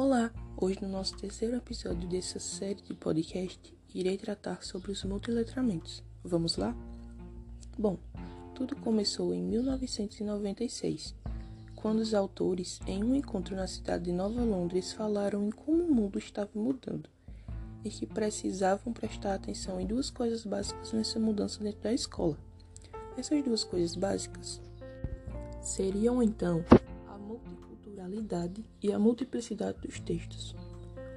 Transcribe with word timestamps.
Olá! 0.00 0.30
Hoje, 0.56 0.78
no 0.80 0.88
nosso 0.88 1.16
terceiro 1.16 1.56
episódio 1.56 2.08
dessa 2.08 2.38
série 2.38 2.80
de 2.80 2.94
podcast, 2.94 3.76
irei 3.92 4.16
tratar 4.16 4.62
sobre 4.62 4.92
os 4.92 5.02
multiletramentos. 5.02 6.04
Vamos 6.22 6.56
lá? 6.56 6.72
Bom, 7.76 7.98
tudo 8.54 8.76
começou 8.76 9.34
em 9.34 9.42
1996, 9.42 11.16
quando 11.74 11.98
os 11.98 12.14
autores, 12.14 12.78
em 12.86 13.02
um 13.02 13.12
encontro 13.12 13.56
na 13.56 13.66
cidade 13.66 14.04
de 14.04 14.12
Nova 14.12 14.40
Londres, 14.40 14.92
falaram 14.92 15.48
em 15.48 15.50
como 15.50 15.82
o 15.82 15.92
mundo 15.92 16.16
estava 16.16 16.50
mudando 16.54 17.10
e 17.84 17.90
que 17.90 18.06
precisavam 18.06 18.92
prestar 18.92 19.34
atenção 19.34 19.80
em 19.80 19.86
duas 19.86 20.10
coisas 20.10 20.44
básicas 20.44 20.92
nessa 20.92 21.18
mudança 21.18 21.58
dentro 21.60 21.80
da 21.80 21.92
escola. 21.92 22.38
Essas 23.16 23.42
duas 23.42 23.64
coisas 23.64 23.96
básicas 23.96 24.60
seriam 25.60 26.22
então 26.22 26.64
a 28.08 28.20
multiculturalidade 28.20 28.64
e 28.82 28.92
a 28.92 28.98
multiplicidade 28.98 29.78
dos 29.82 30.00
textos. 30.00 30.56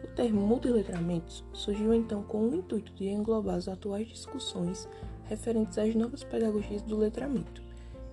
O 0.04 0.08
termo 0.08 0.42
multiletramentos 0.42 1.44
surgiu 1.54 1.94
então 1.94 2.22
com 2.24 2.50
o 2.50 2.56
intuito 2.56 2.94
de 2.94 3.08
englobar 3.08 3.56
as 3.56 3.68
atuais 3.68 4.08
discussões 4.08 4.88
referentes 5.26 5.78
às 5.78 5.96
novas 5.96 6.24
pedagogias 6.24 6.82
do 6.82 6.98
letramento 6.98 7.64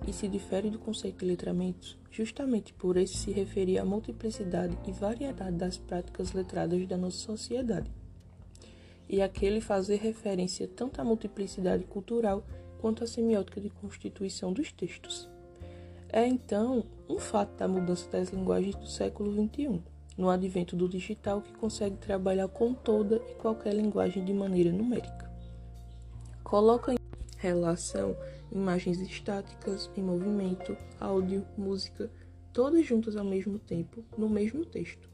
e 0.07 0.13
se 0.13 0.27
difere 0.27 0.69
do 0.69 0.79
conceito 0.79 1.19
de 1.19 1.25
letramentos 1.25 1.97
justamente 2.09 2.73
por 2.73 2.95
esse 2.95 3.17
se 3.17 3.31
referir 3.31 3.79
à 3.79 3.85
multiplicidade 3.85 4.77
e 4.87 4.91
variedade 4.91 5.57
das 5.57 5.77
práticas 5.77 6.31
letradas 6.31 6.87
da 6.87 6.97
nossa 6.97 7.17
sociedade 7.17 7.91
e 9.09 9.21
aquele 9.21 9.59
fazer 9.59 9.97
referência 9.97 10.67
tanto 10.67 11.01
à 11.01 11.03
multiplicidade 11.03 11.83
cultural 11.83 12.45
quanto 12.79 13.03
à 13.03 13.07
semiótica 13.07 13.59
de 13.59 13.69
constituição 13.69 14.53
dos 14.53 14.71
textos. 14.71 15.29
É 16.11 16.25
então 16.25 16.83
um 17.07 17.19
fato 17.19 17.55
da 17.55 17.67
mudança 17.67 18.09
das 18.09 18.29
linguagens 18.29 18.75
do 18.75 18.87
século 18.87 19.31
XXI, 19.31 19.79
no 20.17 20.27
advento 20.27 20.75
do 20.75 20.89
digital 20.89 21.39
que 21.39 21.53
consegue 21.53 21.97
trabalhar 21.97 22.47
com 22.47 22.73
toda 22.73 23.17
e 23.29 23.35
qualquer 23.35 23.75
linguagem 23.75 24.25
de 24.25 24.33
maneira 24.33 24.71
numérica. 24.71 25.29
Coloca 26.43 26.93
em 26.93 26.97
relação 27.37 28.17
imagens 28.51 28.99
estáticas, 28.99 29.91
em 29.95 30.01
movimento, 30.01 30.75
áudio, 30.99 31.45
música, 31.55 32.09
todas 32.51 32.83
juntas 32.87 33.15
ao 33.15 33.23
mesmo 33.23 33.59
tempo, 33.59 34.03
no 34.17 34.27
mesmo 34.27 34.65
texto, 34.65 35.07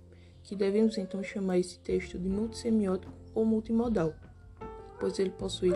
que 0.43 0.55
devemos 0.55 0.97
então 0.97 1.21
chamar 1.21 1.59
esse 1.59 1.77
texto 1.79 2.17
de 2.17 2.29
multissemiótico 2.29 3.11
ou 3.33 3.43
multimodal, 3.43 4.13
pois 4.97 5.19
ele 5.19 5.31
possui 5.31 5.73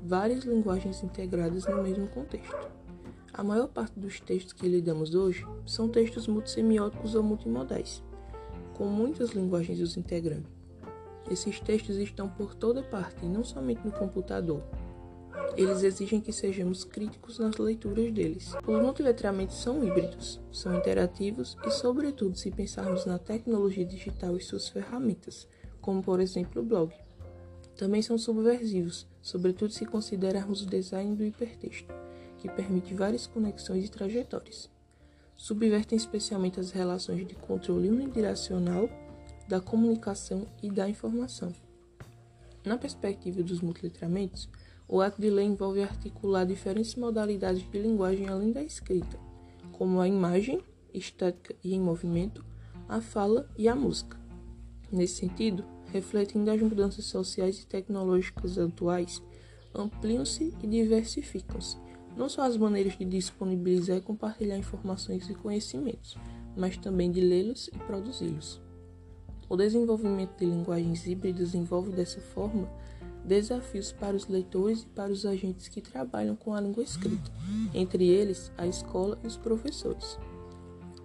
várias 0.00 0.44
linguagens 0.44 1.02
integradas 1.02 1.66
no 1.66 1.82
mesmo 1.82 2.06
contexto. 2.06 2.70
A 3.32 3.44
maior 3.44 3.68
parte 3.68 3.98
dos 3.98 4.18
textos 4.20 4.52
que 4.52 4.68
lidamos 4.68 5.14
hoje 5.14 5.46
são 5.64 5.88
textos 5.88 6.26
multissemióticos 6.26 7.14
ou 7.14 7.22
multimodais, 7.22 8.02
com 8.74 8.86
muitas 8.86 9.30
linguagens 9.30 9.80
os 9.80 9.96
integrando. 9.96 10.48
Esses 11.30 11.60
textos 11.60 11.96
estão 11.96 12.28
por 12.28 12.54
toda 12.54 12.82
parte, 12.82 13.24
não 13.24 13.44
somente 13.44 13.84
no 13.84 13.92
computador. 13.92 14.62
Eles 15.56 15.82
exigem 15.84 16.20
que 16.20 16.32
sejamos 16.32 16.82
críticos 16.82 17.38
nas 17.38 17.56
leituras 17.56 18.12
deles. 18.12 18.52
Os 18.66 18.82
multiletramentos 18.82 19.62
são 19.62 19.84
híbridos, 19.84 20.40
são 20.50 20.76
interativos 20.76 21.56
e, 21.64 21.70
sobretudo, 21.70 22.36
se 22.36 22.50
pensarmos 22.50 23.06
na 23.06 23.18
tecnologia 23.18 23.84
digital 23.84 24.36
e 24.36 24.40
suas 24.40 24.68
ferramentas, 24.68 25.46
como 25.80 26.02
por 26.02 26.20
exemplo 26.20 26.62
o 26.62 26.64
blog. 26.64 26.92
Também 27.76 28.02
são 28.02 28.18
subversivos, 28.18 29.06
sobretudo 29.22 29.72
se 29.72 29.86
considerarmos 29.86 30.62
o 30.62 30.66
design 30.66 31.14
do 31.14 31.24
hipertexto, 31.24 31.92
que 32.40 32.48
permite 32.48 32.94
várias 32.94 33.26
conexões 33.26 33.84
e 33.84 33.88
trajetórias. 33.88 34.68
Subvertem 35.36 35.96
especialmente 35.96 36.58
as 36.58 36.70
relações 36.70 37.26
de 37.26 37.34
controle 37.34 37.88
unidirecional 37.88 38.88
da 39.48 39.60
comunicação 39.60 40.46
e 40.62 40.70
da 40.70 40.88
informação. 40.88 41.54
Na 42.64 42.76
perspectiva 42.76 43.42
dos 43.42 43.60
multiletramentos, 43.60 44.48
o 44.86 45.00
ato 45.00 45.20
de 45.20 45.30
ler 45.30 45.44
envolve 45.44 45.82
articular 45.82 46.44
diferentes 46.44 46.94
modalidades 46.94 47.62
de 47.70 47.78
linguagem 47.78 48.28
além 48.28 48.52
da 48.52 48.62
escrita, 48.62 49.18
como 49.72 50.00
a 50.00 50.08
imagem, 50.08 50.62
estética 50.92 51.54
e 51.62 51.74
em 51.74 51.80
movimento, 51.80 52.44
a 52.88 53.00
fala 53.00 53.48
e 53.56 53.68
a 53.68 53.74
música. 53.74 54.18
Nesse 54.90 55.16
sentido, 55.16 55.64
refletindo 55.86 56.50
as 56.50 56.60
mudanças 56.60 57.04
sociais 57.04 57.60
e 57.60 57.66
tecnológicas 57.66 58.58
atuais, 58.58 59.22
ampliam-se 59.74 60.52
e 60.62 60.66
diversificam-se, 60.66 61.76
não 62.16 62.28
só 62.28 62.42
as 62.42 62.56
maneiras 62.56 62.96
de 62.96 63.04
disponibilizar 63.04 63.96
e 63.96 64.00
compartilhar 64.00 64.56
informações 64.56 65.28
e 65.28 65.34
conhecimentos, 65.34 66.16
mas 66.56 66.76
também 66.76 67.10
de 67.10 67.20
lê-los 67.20 67.68
e 67.68 67.78
produzi-los. 67.78 68.60
O 69.48 69.56
desenvolvimento 69.56 70.38
de 70.38 70.46
linguagens 70.46 71.06
híbridas 71.06 71.54
envolve, 71.54 71.90
dessa 71.90 72.20
forma, 72.20 72.68
desafios 73.24 73.92
para 73.92 74.16
os 74.16 74.26
leitores 74.28 74.82
e 74.82 74.86
para 74.86 75.12
os 75.12 75.26
agentes 75.26 75.68
que 75.68 75.80
trabalham 75.80 76.36
com 76.36 76.54
a 76.54 76.60
língua 76.60 76.82
escrita, 76.82 77.30
entre 77.74 78.06
eles 78.06 78.52
a 78.56 78.66
escola 78.66 79.18
e 79.22 79.26
os 79.26 79.36
professores. 79.36 80.18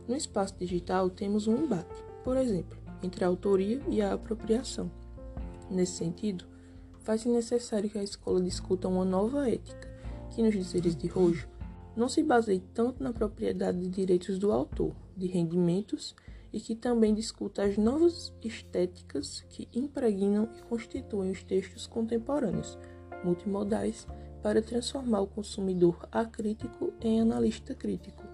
No 0.08 0.16
espaço 0.16 0.56
digital, 0.60 1.10
temos 1.10 1.48
um 1.48 1.64
embate, 1.64 2.04
por 2.24 2.38
exemplo, 2.38 2.78
entre 3.02 3.24
a 3.24 3.28
autoria 3.28 3.82
e 3.90 4.02
a 4.02 4.14
apropriação. 4.14 4.92
Nesse 5.70 5.94
sentido, 5.94 6.46
faz-se 7.00 7.28
necessário 7.28 7.90
que 7.90 7.98
a 7.98 8.04
escola 8.04 8.40
discuta 8.42 8.88
uma 8.88 9.04
nova 9.04 9.50
ética, 9.50 9.85
que 10.36 10.44
nos 10.44 10.54
dizeres 10.54 10.96
de 10.96 11.08
Rojo 11.08 11.48
não 11.96 12.10
se 12.10 12.22
baseie 12.22 12.62
tanto 12.74 13.02
na 13.02 13.14
propriedade 13.14 13.80
de 13.80 13.88
direitos 13.88 14.38
do 14.38 14.52
autor, 14.52 14.94
de 15.16 15.28
rendimentos, 15.28 16.14
e 16.52 16.60
que 16.60 16.76
também 16.76 17.14
discuta 17.14 17.64
as 17.64 17.78
novas 17.78 18.34
estéticas 18.44 19.46
que 19.50 19.68
impregnam 19.74 20.50
e 20.58 20.62
constituem 20.64 21.32
os 21.32 21.42
textos 21.42 21.88
contemporâneos, 21.88 22.78
multimodais, 23.24 24.06
para 24.44 24.62
transformar 24.62 25.22
o 25.22 25.28
consumidor 25.28 26.08
acrítico 26.12 26.94
em 27.02 27.22
analista 27.22 27.74
crítico. 27.74 28.25